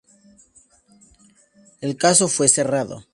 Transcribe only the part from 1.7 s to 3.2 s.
El caso fue cerrado.